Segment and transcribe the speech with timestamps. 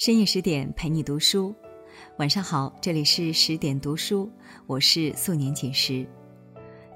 [0.00, 1.54] 深夜十点陪你读书，
[2.16, 4.32] 晚上好，这里是十点读书，
[4.66, 6.08] 我是素年锦时。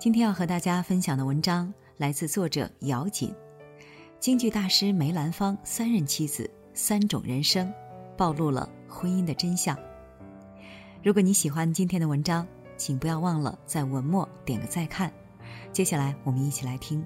[0.00, 3.30] 今天要和大家分享的文章来自作者姚锦，
[4.18, 7.70] 京剧大师梅兰芳三任妻子三种人生，
[8.16, 9.78] 暴露了婚姻的真相。
[11.02, 12.46] 如果你喜欢今天的文章，
[12.78, 15.12] 请不要忘了在文末点个再看。
[15.74, 17.04] 接下来我们一起来听。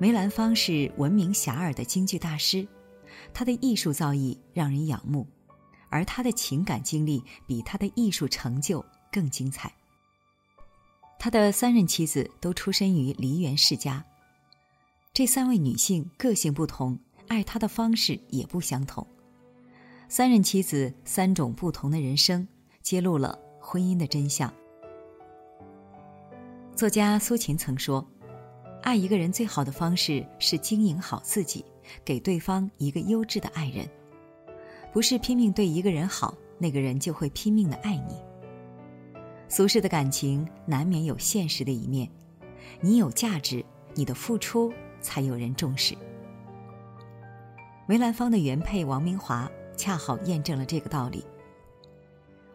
[0.00, 2.66] 梅兰芳是闻名遐迩的京剧大师。
[3.32, 5.26] 他的艺术造诣让人仰慕，
[5.88, 9.72] 而他的情感经历比他的艺术成就更精彩。
[11.18, 14.04] 他的三任妻子都出身于梨园世家，
[15.12, 19.06] 这三位女性个性不同，爱他的方式也不相同。
[20.08, 22.46] 三任妻子三种不同的人生，
[22.82, 24.52] 揭露了婚姻的真相。
[26.76, 28.06] 作家苏秦曾说
[28.84, 31.64] ：“爱一个人最好的方式是经营好自己。”
[32.04, 33.88] 给对方一个优质的爱人，
[34.92, 38.16] 不是拼命对一个人好，那个人就会拼命的爱你。
[39.48, 42.10] 俗世的感情难免有现实的一面，
[42.80, 43.64] 你有价值，
[43.94, 45.96] 你的付出才有人重视。
[47.86, 51.24] 梅兰芳的原配王明华恰好验证了这个道理。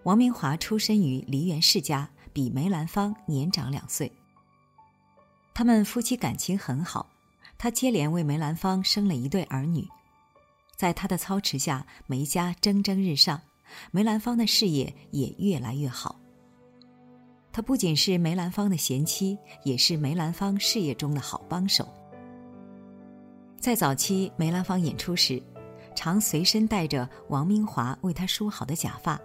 [0.04, 4.12] 王明华出身于梨园世家，比梅兰芳年长两岁。
[5.54, 7.11] 他们夫妻感情很好。
[7.62, 9.88] 他接连为梅兰芳生了一对儿女，
[10.76, 13.40] 在他的操持下，梅家蒸蒸日上，
[13.92, 16.20] 梅兰芳的事业也越来越好。
[17.52, 21.88] 他不仅是梅兰芳的贤妻，也是梅兰芳事业中的好帮手。
[23.60, 25.40] 在早期梅兰芳演出时，
[25.94, 29.22] 常随身带着王明华为他梳好的假发，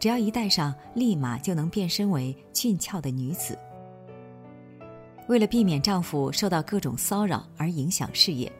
[0.00, 3.56] 只要一戴上，立马就能变身为俊俏的女子。
[5.28, 8.50] 为了避免丈夫受到各种骚扰而影响事业，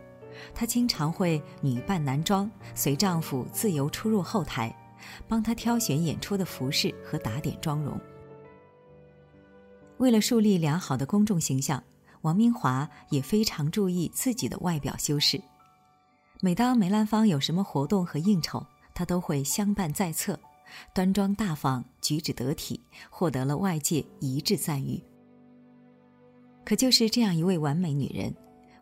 [0.55, 4.75] 她经常会女扮男装，随丈夫自由出入后台，
[5.28, 7.98] 帮他挑选演出的服饰和打点妆容。
[9.99, 11.82] 为了树立良好的公众形象，
[12.22, 15.41] 王明华也非常注意自己的外表修饰。
[16.41, 20.38] 每当梅兰芳有什么活动和应酬，她都会相伴在侧，
[20.93, 25.00] 端庄大方，举止得体，获得了外界一致赞誉。
[26.66, 28.34] 可就是这样一位完美女人，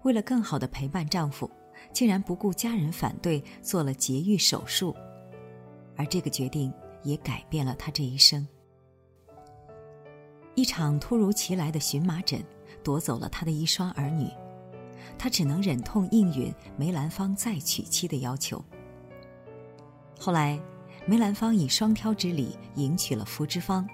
[0.04, 1.50] 为了更好的陪伴丈夫，
[1.92, 4.96] 竟然不顾家人反对做了节育手术，
[5.94, 8.48] 而这个决定也改变了她这一生。
[10.54, 12.42] 一场突如其来的荨麻疹
[12.82, 14.30] 夺走了她的一双儿女，
[15.18, 18.64] 她只能忍痛应允梅兰芳再娶妻的要求。
[20.18, 20.58] 后来，
[21.04, 23.86] 梅兰芳以双挑之礼迎娶了福芝芳。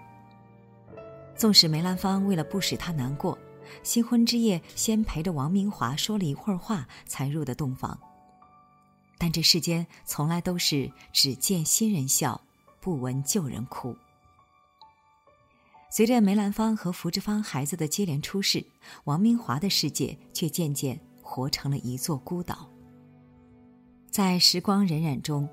[1.35, 3.37] 纵使梅兰芳为了不使她难过，
[3.83, 7.99] 新婚之夜，先陪着王明华说了一会儿话，才入的洞房。
[9.19, 12.41] 但这世间从来都是只见新人笑，
[12.81, 13.95] 不闻旧人哭。
[15.91, 18.65] 随着梅兰芳和福芝芳孩子的接连出世，
[19.05, 22.71] 王明华的世界却渐渐活成了一座孤岛。
[24.11, 25.49] 在时光荏苒中，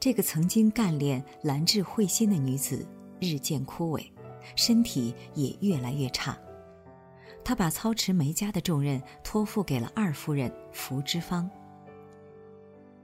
[0.00, 2.86] 这个曾经干练、兰质慧心的女子
[3.20, 4.04] 日渐枯萎，
[4.56, 6.36] 身体也越来越差。
[7.46, 11.48] 他把操持梅家的重任托付给了二夫人福芝芳。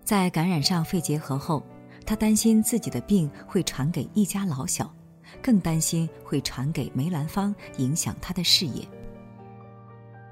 [0.02, 1.64] 在感染上肺结核后，
[2.04, 4.92] 他担心自己的病会传给一家老小，
[5.40, 8.84] 更担心会传给梅兰芳，影响他的事业。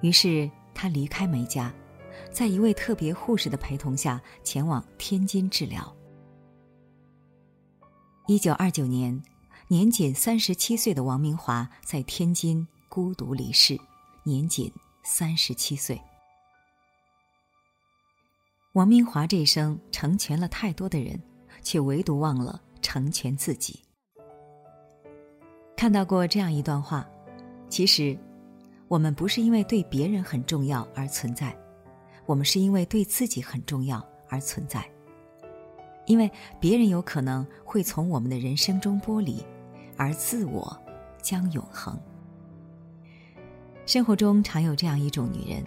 [0.01, 1.73] 于是他离开梅家，
[2.33, 5.97] 在一位特别护士的陪同下前往天津治疗。
[8.27, 9.23] 一九二九年，
[9.69, 13.79] 年仅三十七岁的王明华在天津孤独离世。
[14.23, 14.71] 年仅
[15.03, 15.99] 三十七岁，
[18.75, 21.19] 王明华这一生成全了太多的人，
[21.63, 23.81] 却唯独忘了成全自己。
[25.75, 27.09] 看到过这样一段话：
[27.71, 28.19] 其实，
[28.89, 31.57] 我们不是因为对别人很重要而存在，
[32.27, 34.87] 我们是因为对自己很重要而存在。
[36.05, 36.31] 因为
[36.61, 39.43] 别人有可能会从我们的人生中剥离，
[39.97, 40.79] 而自我
[41.23, 41.99] 将永恒。
[43.91, 45.65] 生活中常有这样一种女人，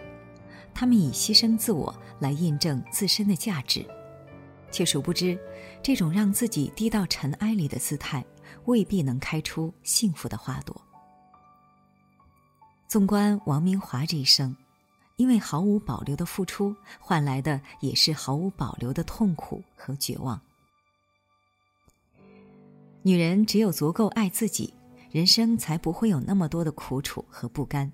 [0.73, 3.85] 她们以牺牲自我来印证自身的价值，
[4.71, 5.37] 却殊不知，
[5.81, 8.23] 这种让自己低到尘埃里的姿态，
[8.63, 10.73] 未必能开出幸福的花朵。
[12.87, 14.55] 纵观王明华这一生，
[15.17, 20.39] 因为毫无保留的付出，换来的也是毫无保留的痛苦和绝望。
[23.01, 24.73] 女人只有足够爱自己，
[25.11, 27.91] 人生才不会有那么多的苦楚和不甘。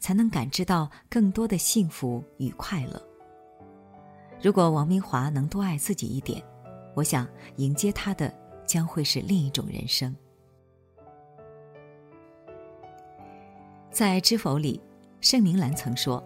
[0.00, 3.02] 才能感知到更多的幸福与快乐。
[4.40, 6.42] 如果王明华能多爱自己一点，
[6.94, 8.32] 我想迎接他的
[8.66, 10.14] 将会是另一种人生。
[13.90, 14.80] 在《知否》里，
[15.20, 16.22] 盛明兰曾说：“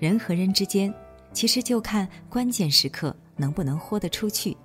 [0.00, 0.92] 人和人之间，
[1.32, 4.56] 其实就看关键时刻能不能豁得出去。”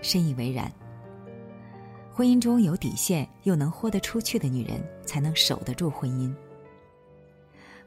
[0.00, 0.72] 深以为然。
[2.14, 6.34] 婚姻中有底线又能豁得出去的女人，才能守得住婚姻。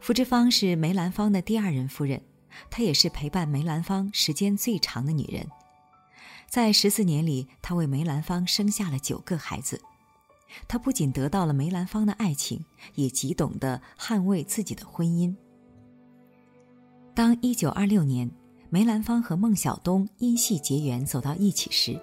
[0.02, 2.20] 福芝芳是梅兰芳的第二任夫人，
[2.72, 5.48] 她也是陪伴梅兰芳时间最长的女人。
[6.50, 9.80] 在十四年里，她为梅兰芳生下了九个孩子。
[10.68, 12.66] 她不仅得到了梅兰芳的爱情，
[12.96, 15.36] 也极懂得捍卫自己的婚姻。
[17.14, 18.30] 当一九二六年
[18.72, 22.02] 梅兰芳和孟小冬因戏结缘走到一起时，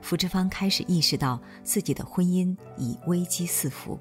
[0.00, 3.98] 福芝芳开始意识到自己的婚姻已危机四伏。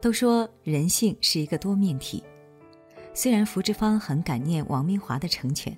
[0.00, 2.22] 都说人性是一个多面体，
[3.14, 5.76] 虽然福芝芳很感念王明华的成全，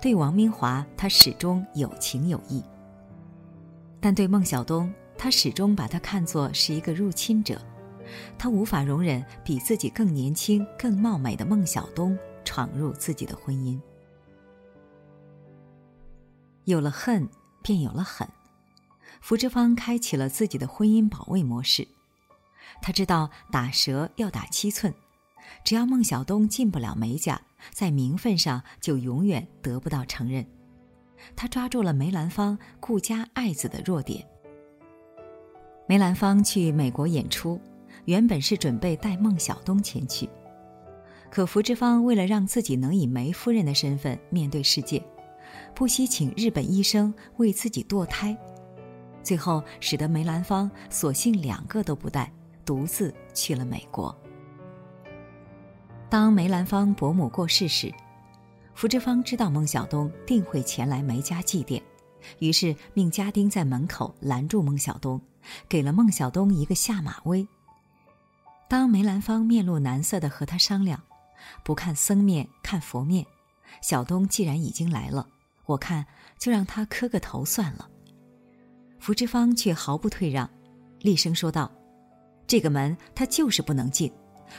[0.00, 2.62] 对王明华他始终有情有义，
[4.00, 7.60] 但对孟小冬，他始终把他看作是一个入侵者，
[8.38, 13.80] 他无法容忍比自己更年轻、更貌美的孟小冬闯入自己的婚姻。
[16.64, 17.28] 有了恨。
[17.60, 18.26] 便有了狠，
[19.20, 21.86] 福芝芳开启了自己的婚姻保卫模式。
[22.80, 24.92] 他知道打蛇要打七寸，
[25.64, 27.40] 只要孟小冬进不了梅家，
[27.72, 30.46] 在名分上就永远得不到承认。
[31.34, 34.24] 他抓住了梅兰芳顾家爱子的弱点。
[35.88, 37.60] 梅兰芳去美国演出，
[38.04, 40.28] 原本是准备带孟小冬前去，
[41.30, 45.02] 可福芝芳为了让自己能以梅夫人的身份面对世界。
[45.74, 48.36] 不惜请日本医生为自己堕胎，
[49.22, 52.30] 最后使得梅兰芳索性两个都不带，
[52.68, 54.14] 独自去了美国。
[56.10, 57.90] 当梅兰芳伯母过世时，
[58.74, 61.82] 福芝芳知道孟小冬定会前来梅家祭奠，
[62.40, 65.18] 于是命家丁在门口拦住孟小冬，
[65.66, 67.48] 给了孟小冬一个下马威。
[68.68, 71.02] 当梅兰芳面露难色的和他商量，
[71.64, 73.24] 不看僧面看佛面，
[73.80, 75.26] 小冬既然已经来了。
[75.64, 76.04] 我看，
[76.36, 77.88] 就让他磕个头算了。
[78.98, 80.50] 福芝芳却毫不退让，
[81.00, 81.72] 厉声说道
[82.48, 84.10] ：“这个门他就是不能进，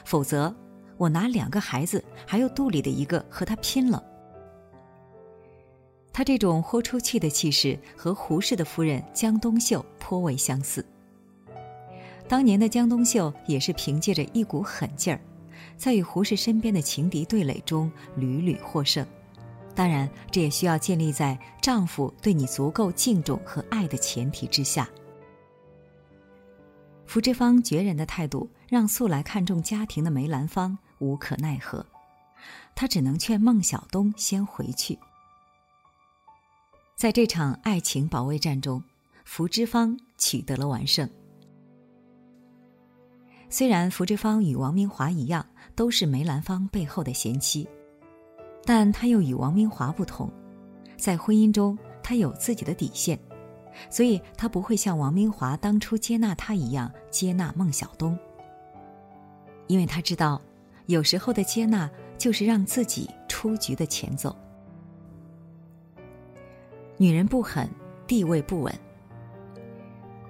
[0.06, 0.56] 否则
[0.96, 4.02] 我拿两个孩子，还有肚里的一个和他拼了。”
[6.14, 10.86] 他这种豁出去的气势和胡适的夫人江冬秀颇为相似。
[12.28, 15.20] 当年的江冬秀也是凭借着一股狠劲儿，
[15.76, 19.04] 在与胡适身边的情敌对垒中屡屡获胜。
[19.74, 24.88] 当然，这也需要建立在丈夫对你足够敬重和爱的前提之下。
[27.10, 31.84] 福芝芳决然的态度让素来看重家庭的梅兰芳无可奈何，
[32.76, 34.96] 他只能劝孟小冬先回去。
[36.96, 38.84] 在这场爱情保卫战中，
[39.26, 41.10] 福芝芳取得了完胜。
[43.50, 47.68] 虽然福芝芳与王明华一样，都是梅兰芳背后的贤妻。
[48.64, 50.32] 但他又与王明华不同，
[50.96, 53.20] 在婚姻中他有自己的底线，
[53.90, 58.18] 所以他不会像王明华当初接纳他一样接纳孟小冬。
[59.68, 60.42] 因为他知道，
[60.88, 64.36] 有时候的接纳就是让自己出局的前奏。
[66.98, 67.70] 女人不狠，
[68.08, 68.74] 地位不稳。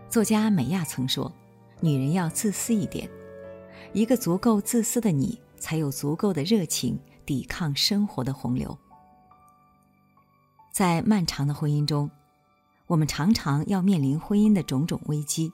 [0.10, 1.32] 作家美亚曾说
[1.82, 3.10] ：“女人要自私一点，
[3.94, 8.76] 一个足够自私的你，才有足够的热情。”抵抗生活的洪流，
[10.72, 12.10] 在漫长的婚姻中，
[12.90, 15.54] 我们常常要面临婚姻的种种危机。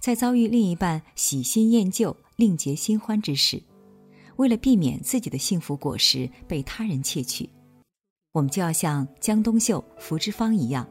[0.00, 3.62] 在遭遇另一半喜新厌旧、另结新欢之时，
[4.36, 7.48] 为了避免自己的幸福果实被他人窃取，
[8.32, 10.84] 我们就要像江冬秀、福芝芳一样，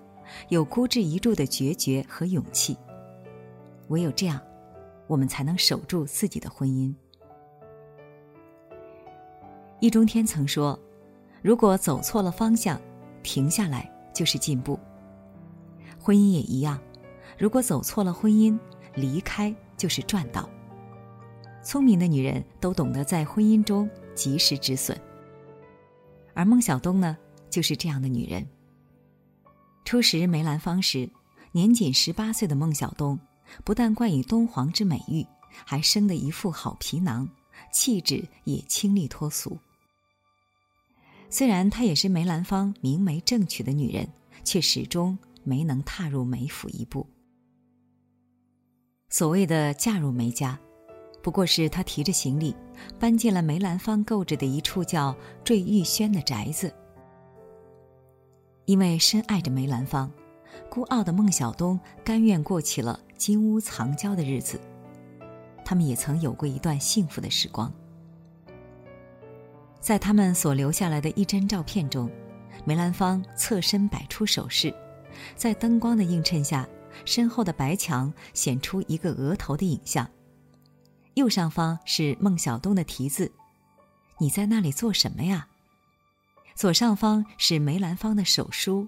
[0.47, 2.77] 有孤注一注的决绝和勇气。
[3.89, 4.39] 唯有这样，
[5.05, 6.95] 我们才能守住自己的婚姻。
[9.81, 10.79] 易中天曾说
[11.43, 12.79] ：“如果走错了方向，
[13.21, 14.79] 停下来就是进步。
[16.01, 16.81] 婚姻也一样，
[17.37, 18.57] 如果走错了婚姻，
[18.95, 20.49] 离开就是赚到。
[21.63, 24.99] 聪明的女人都懂得在婚姻中及时止损。
[26.33, 27.15] 而孟小冬呢，
[27.49, 28.47] 就是这样的女人。
[29.85, 31.07] 初识梅兰芳时，
[31.51, 33.19] 年仅十八岁的孟小冬，
[33.63, 35.25] 不但冠以东皇之美誉，
[35.65, 37.29] 还生得一副好皮囊，
[37.71, 39.57] 气质也清丽脱俗。”
[41.29, 44.07] 虽然她也是梅兰芳明媒正娶的女人，
[44.43, 47.07] 却始终没能踏入梅府一步。
[49.09, 50.57] 所谓的嫁入梅家，
[51.21, 52.55] 不过是他提着行李，
[52.97, 56.73] 搬进了梅兰芳购置的一处叫坠玉轩的宅子。
[58.65, 60.09] 因为深爱着梅兰芳，
[60.69, 64.59] 孤傲的孟小冬甘愿过起了金屋藏娇的日子。
[65.65, 67.71] 他们也曾有过一段幸福的时光。
[69.81, 72.09] 在他们所留下来的一张照片中，
[72.65, 74.73] 梅兰芳侧身摆出手势，
[75.35, 76.67] 在灯光的映衬下，
[77.05, 80.09] 身后的白墙显出一个额头的影像。
[81.15, 83.31] 右上方是孟小冬的题字
[84.17, 85.47] ：“你在那里做什么呀？”
[86.55, 88.87] 左上方是梅兰芳的手书：“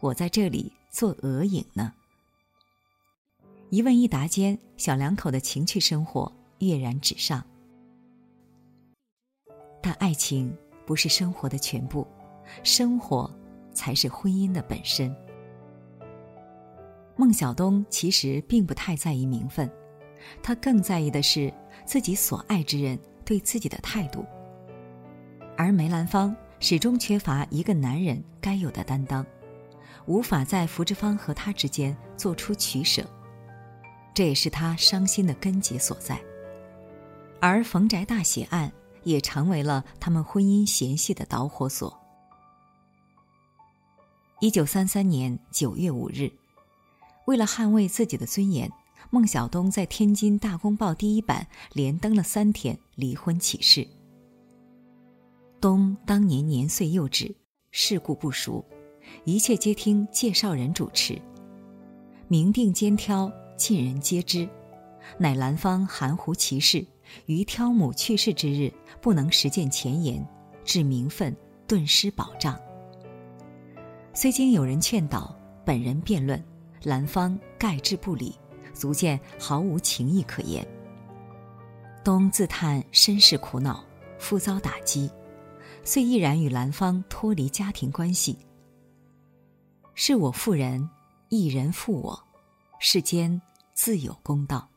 [0.00, 1.92] 我在这里做额影呢。”
[3.70, 7.44] 一问一答间，小两口的情趣生活跃然纸上。
[9.82, 10.56] 但爱情
[10.86, 12.06] 不是生活的全部，
[12.62, 13.30] 生活
[13.72, 15.14] 才是婚姻的本身。
[17.18, 19.68] 孟小冬其实并不太在意名分。
[20.40, 21.52] 他更在意的是
[21.84, 24.24] 自己所爱之人对自己的态度，
[25.56, 29.26] 而梅兰芳始终缺乏一个男人该有的担当，
[30.06, 33.04] 无法在福芝芳和他之间做出取舍，
[34.14, 36.20] 这也是他伤心的根结所在。
[37.40, 38.70] 而冯宅大血案
[39.02, 41.96] 也成为了他们婚姻嫌隙的导火索。
[44.40, 46.30] 一九三三年九月五日，
[47.28, 48.70] 为了捍卫自己的尊严。
[49.10, 53.86] 孟小冬在天津《大公报》第一版连登了三天离婚启事。
[55.60, 57.34] 冬当年年岁幼稚，
[57.70, 58.64] 世故不熟，
[59.24, 61.20] 一切皆听介绍人主持。
[62.28, 64.48] 明定兼挑，尽人皆知，
[65.18, 66.84] 乃兰芳含糊其事，
[67.26, 70.26] 于挑母去世之日不能实践前言，
[70.64, 71.34] 致名分
[71.66, 72.58] 顿失保障。
[74.12, 76.42] 虽经有人劝导，本人辩论，
[76.88, 78.34] 兰芳盖之不理。
[78.74, 80.64] 足见毫无情义可言。
[82.04, 83.84] 冬自叹身世苦恼，
[84.20, 85.10] 复遭打击，
[85.82, 88.38] 遂毅然与兰芳脱离家庭关系。
[89.96, 90.88] 是我负人，
[91.28, 92.22] 一人负我，
[92.78, 93.42] 世间
[93.74, 94.68] 自有公道。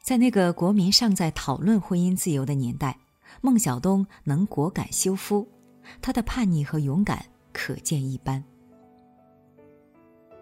[0.00, 2.96] 在那个国民尚在讨论婚姻自由的年代，
[3.40, 5.48] 孟小冬能果敢休夫，
[6.00, 8.44] 他的叛逆和勇敢可见一斑。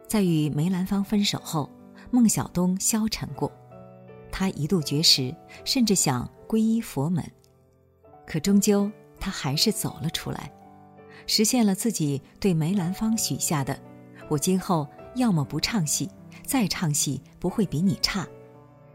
[0.07, 1.69] 在与梅兰芳分手后，
[2.11, 3.51] 孟小冬消沉过，
[4.31, 5.35] 他一度绝食，
[5.65, 7.25] 甚至想皈依佛门，
[8.25, 10.53] 可终究他还是走了出来，
[11.27, 13.77] 实现了自己对梅兰芳许下的
[14.31, 16.09] ：“我今后要么不唱戏，
[16.45, 18.25] 再唱戏不会比你差；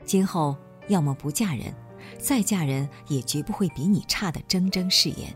[0.06, 0.56] 今后
[0.88, 1.74] 要么不嫁人，
[2.18, 5.36] 再嫁人也绝不会比你差的铮铮誓言。”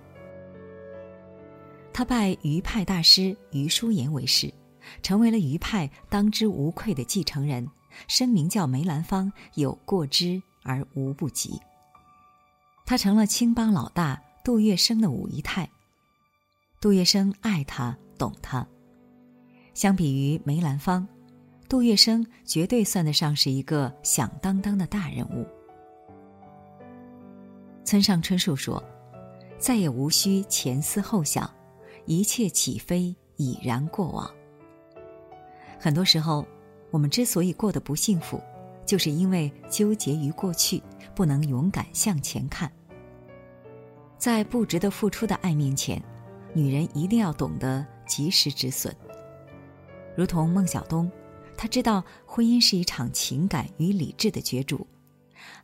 [1.92, 4.54] 他拜余派大师余叔岩为师。
[5.02, 7.70] 成为了余派当之无愧的继承人，
[8.08, 11.60] 声名叫梅兰芳有过之而无不及。
[12.86, 15.70] 他成了青帮老大杜月笙的五姨太。
[16.80, 18.68] 杜月笙爱他，懂他。
[19.74, 21.08] 相比于梅兰芳，
[21.68, 25.48] 杜月笙绝对算得上是一个响当当的大人物。
[27.84, 28.84] 村上春树说
[29.58, 31.50] ：“再也无需前思后想，
[32.06, 34.30] 一切起飞已然过往。”
[35.86, 36.44] 很多时候，
[36.90, 38.42] 我们之所以过得不幸福，
[38.88, 40.82] 就是因为纠结于过去，
[41.14, 42.72] 不能勇敢向前看。
[44.18, 46.02] 在不值得付出的爱面前，
[46.56, 48.92] 女人一定要懂得及时止损。
[50.18, 51.08] 如同孟小冬，
[51.56, 54.88] 她知道婚姻是一场情感与理智的角逐。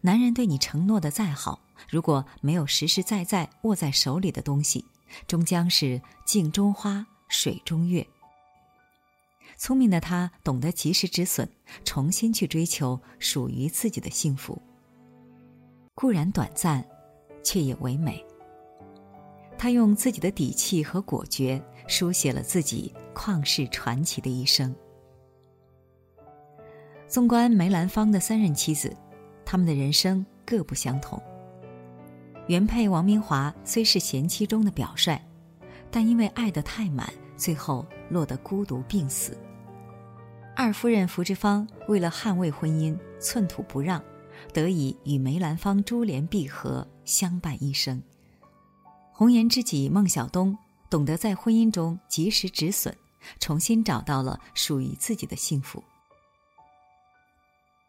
[0.01, 1.59] 男人对你承诺的再好，
[1.89, 4.85] 如果没有实实在在握在手里的东西，
[5.25, 8.05] 终将是镜中花，水中月。
[9.57, 11.47] 聪明的他懂得及时止损，
[11.83, 14.61] 重新去追求属于自己的幸福。
[15.93, 16.83] 固然短暂，
[17.43, 18.23] 却也唯美。
[19.57, 24.75] 他用自己的底气和果决，书写了自己旷世传奇的一生。
[27.07, 28.95] 纵观梅兰芳的三任妻子，
[29.45, 31.21] 他们的人生各不相同。
[32.47, 35.21] 原配王明华虽是贤妻中的表率，
[35.91, 39.35] 但因为爱得太满，最后落得孤独病死。
[40.55, 43.99] 二夫人福芝芳为了捍卫婚姻，寸土不让，
[44.53, 47.99] 得以与梅兰芳珠联璧合，相伴一生。
[49.11, 50.55] 红颜知己孟小冬
[50.87, 52.95] 懂得在婚姻中及时止损，
[53.39, 55.83] 重新找到了属于自己的幸福。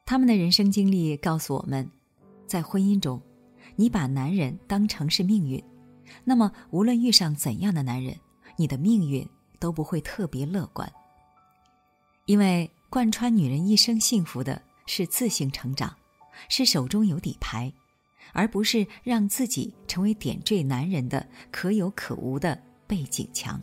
[0.07, 1.91] 他们的人生经历告诉我们，
[2.47, 3.21] 在婚姻中，
[3.77, 5.63] 你把男人当成是命运，
[6.25, 8.17] 那么无论遇上怎样的男人，
[8.57, 9.29] 你的命运
[9.63, 10.93] 都不会特别乐观。
[12.27, 15.95] 因为贯穿女人一生幸福的是自信成长，
[16.49, 17.73] 是手中有底牌，
[18.33, 23.63] 而不是让自己成为点缀男人的可有可无的背景墙。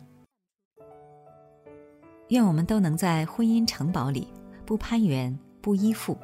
[2.28, 4.26] 愿我们都能在婚姻城堡里，
[4.64, 6.16] 不攀援，不依附，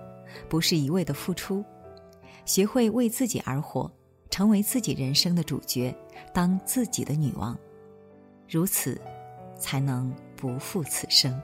[0.48, 1.62] 不是一味的付出，
[2.46, 3.90] 学会为自己而活，
[4.30, 5.94] 成为自己人生的主角，
[6.32, 7.58] 当自己的女王，
[8.48, 9.00] 如此，
[9.58, 11.40] 才能不负此生。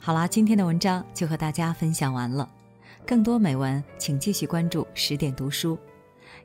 [0.00, 2.50] 好啦，今天的文章就和大家分享完了。
[3.06, 5.78] 更多美文，请继续关注十点读书，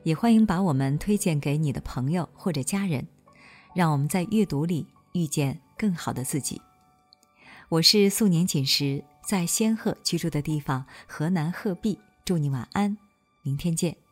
[0.04, 3.06] 也欢迎把我们推荐给你的朋友或者家人，
[3.74, 6.60] 让我们在阅读里遇见更好的自己。
[7.68, 12.96] 我是素年锦时，在仙鹤居住的地方河南鹤壁，祝你晚安，
[13.42, 14.07] 明天见。